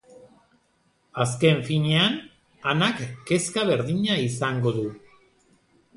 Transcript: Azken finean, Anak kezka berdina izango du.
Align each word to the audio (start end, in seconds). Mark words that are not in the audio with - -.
Azken 1.25 1.61
finean, 1.67 2.17
Anak 2.73 3.03
kezka 3.33 3.67
berdina 3.73 4.19
izango 4.25 4.75
du. 4.79 4.91